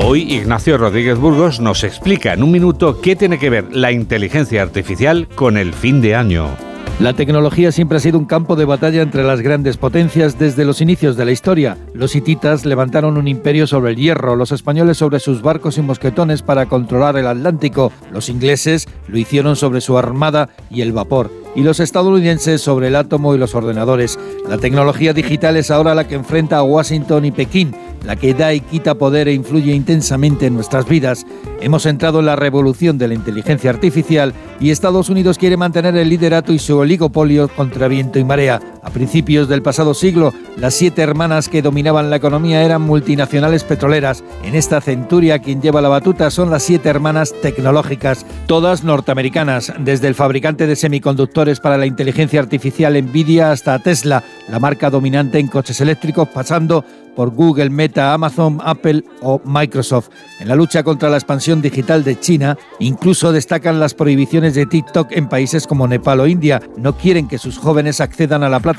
[0.00, 4.62] Hoy Ignacio Rodríguez Burgos nos explica en un minuto qué tiene que ver la inteligencia
[4.62, 6.48] artificial con el fin de año.
[7.00, 10.80] La tecnología siempre ha sido un campo de batalla entre las grandes potencias desde los
[10.80, 11.76] inicios de la historia.
[11.92, 16.42] Los hititas levantaron un imperio sobre el hierro, los españoles sobre sus barcos y mosquetones
[16.42, 21.62] para controlar el Atlántico, los ingleses lo hicieron sobre su armada y el vapor y
[21.62, 24.18] los estadounidenses sobre el átomo y los ordenadores.
[24.48, 28.52] La tecnología digital es ahora la que enfrenta a Washington y Pekín, la que da
[28.52, 31.26] y quita poder e influye intensamente en nuestras vidas.
[31.60, 36.08] Hemos entrado en la revolución de la inteligencia artificial y Estados Unidos quiere mantener el
[36.08, 38.60] liderato y su oligopolio contra viento y marea.
[38.84, 44.22] A principios del pasado siglo, las siete hermanas que dominaban la economía eran multinacionales petroleras.
[44.44, 50.08] En esta centuria quien lleva la batuta son las siete hermanas tecnológicas, todas norteamericanas, desde
[50.08, 55.48] el fabricante de semiconductores para la inteligencia artificial Nvidia hasta Tesla, la marca dominante en
[55.48, 56.84] coches eléctricos, pasando
[57.16, 60.08] por Google, Meta, Amazon, Apple o Microsoft.
[60.40, 65.12] En la lucha contra la expansión digital de China, incluso destacan las prohibiciones de TikTok
[65.12, 66.60] en países como Nepal o India.
[66.76, 68.73] No quieren que sus jóvenes accedan a la plataforma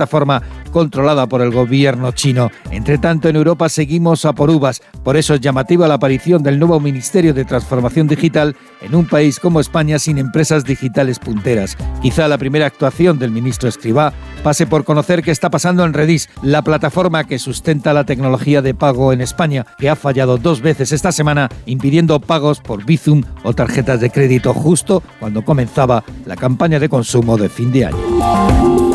[0.72, 2.52] controlada por el gobierno chino.
[2.72, 4.82] Entre tanto, en Europa seguimos a por uvas.
[5.04, 9.40] Por eso es llamativa la aparición del nuevo Ministerio de Transformación Digital en un país
[9.40, 11.78] como España sin empresas digitales punteras.
[12.02, 16.30] Quizá la primera actuación del ministro Escribá pase por conocer qué está pasando en Redis,
[16.42, 20.92] la plataforma que sustenta la tecnología de pago en España, que ha fallado dos veces
[20.92, 26.80] esta semana, impidiendo pagos por Bizum o tarjetas de crédito justo cuando comenzaba la campaña
[26.80, 28.95] de consumo de fin de año.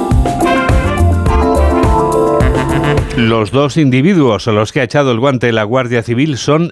[3.20, 6.68] Los dos individuos a los que ha echado el guante la Guardia Civil son